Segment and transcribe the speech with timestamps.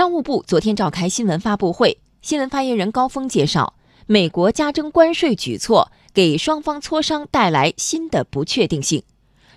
[0.00, 3.74] 商务部昨天召开新闻发布会，新闻发言人高峰介绍，
[4.06, 9.02] 美国加征关税举措给双方磋商带来新的不确定性，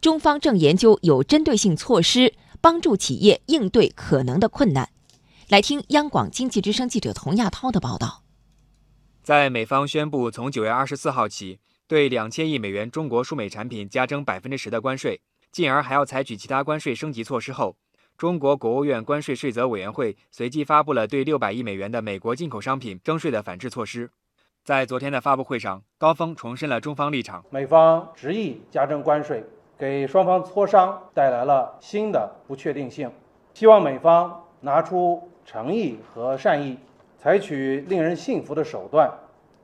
[0.00, 4.90] 中方正研究有针对性措施，帮助企业应对可能的困难。
[5.48, 8.22] 来听央广经济之声记者童亚涛的报道。
[9.24, 11.58] 在美方宣布从九月二十四号起
[11.88, 15.20] 对两千亿美元中国输美产品加征百分之十的关税，
[15.50, 17.74] 进而还要采取其他关税升级措施后。
[18.18, 24.10] 中国国务院关税税则委员会随即发布了对六百亿美元的美国进口商品征税的反制措施。
[24.64, 29.44] 在昨天的发布会上，高峰重申了中方立场：美方执意加征关税，
[29.78, 33.08] 给双方磋商带来了新的不确定性。
[33.54, 36.76] 希望美方拿出诚意和善意，
[37.16, 39.08] 采取令人信服的手段，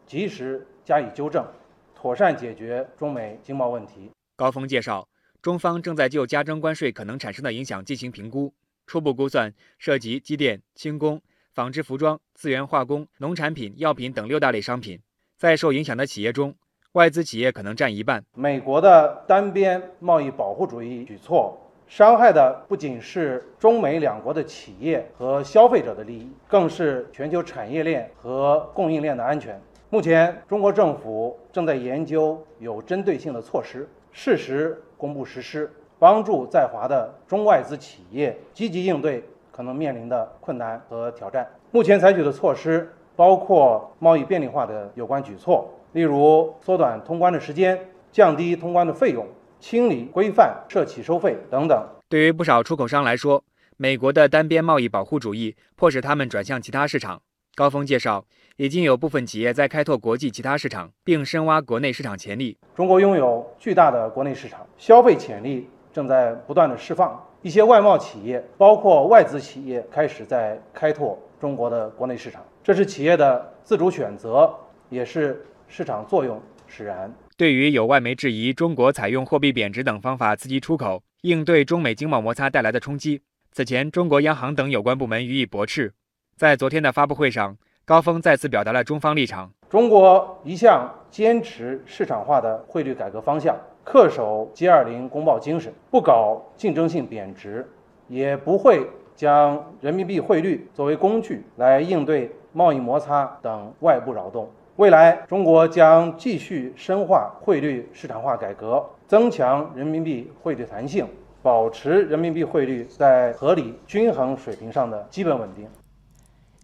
[0.06, 1.44] 及时加以纠正，
[1.92, 4.12] 妥善解决中美经贸问题。
[4.36, 5.04] 高峰介绍。
[5.44, 8.54] 中方正在就加征关税可能产生的影响进行评估，
[8.86, 11.20] 初步估算涉及机电、轻工、
[11.52, 14.98] 纺织服装、资源化工、农产品、药品等六大类商品。
[15.36, 16.54] 在受影响的企业中，
[16.92, 18.24] 外资企业可能占一半。
[18.34, 29.60] 美国的单边贸易保护主义举措，伤害的不仅是中美两国的企业和消费者的利益，更是全球产业链和供应链的安全。
[29.94, 33.88] 目前，中国政府正在研究有针对性的措施。
[34.10, 39.22] 适时公布实施，帮助在华的中外资企业积极应对
[39.52, 41.48] 可能面临的困难和挑战。
[41.70, 47.78] 目前采取的措施包括贸易便利化的有关举措，例如缩短通关的时间、
[48.10, 49.24] 降低通关的费用、
[49.60, 51.80] 清理规范涉企收费等等。
[52.08, 53.44] 对于不少出口商来说，
[53.76, 57.22] 美国的单边贸易保护主义迫使他们转向其他市场。
[57.56, 58.24] 高峰介绍，
[58.56, 62.58] 已经有部分企业在开拓国际其他市场，并深挖国内市场潜力。
[62.74, 67.24] 中国拥有巨大的国内市场，消费潜力正在不断的释放。
[67.42, 72.44] 一些外贸企业，包括外资企业，开始在开拓中国的国内市场。
[72.62, 74.52] 这是企业的自主选择，
[74.88, 77.14] 也是市场作用使然。
[77.36, 83.20] 对于有外媒质疑中国采用货币贬值等方法刺激出口，应对中美经贸摩擦带来的冲击，
[83.52, 85.92] 此前中国央行等有关部门予以驳斥。
[86.36, 89.48] 在昨天的发布会上，高峰再次表达了中方立场。
[89.70, 93.56] 中国一向坚持市场化的汇率改革方向，
[93.86, 97.64] 恪守 G20 公报精神，不搞竞争性贬值，
[98.08, 98.84] 也不会
[99.14, 104.50] 将人民币汇率作为工具来应对贸易摩擦等外部扰动。
[104.74, 111.06] 未来，中国将继续深化汇率市场化改革，增强人民币汇率弹性，
[111.42, 115.68] 保持人民币汇率在合理均衡水平上的基本稳定。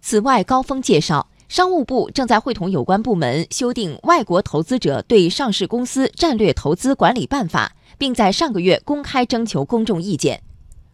[0.00, 10.42] 此外，高峰介绍，商务部正在会同有关部门修订《外国投资者对上市公司战略投资管理办法》，并在上个月公开征求公众意见。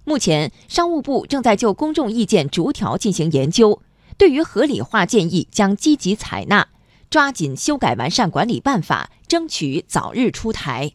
[0.05, 3.81] 目前，商务部正在就公众意见逐条进行研究，
[4.19, 6.69] 对于合理化建议将积极采纳，
[7.09, 10.93] 抓紧修改完善管理办法，争取早日出台。